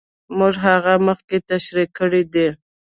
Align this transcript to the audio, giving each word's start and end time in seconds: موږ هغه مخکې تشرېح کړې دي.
موږ 0.37 0.53
هغه 0.65 0.93
مخکې 1.07 1.37
تشرېح 1.49 1.89
کړې 1.97 2.21
دي. 2.33 2.47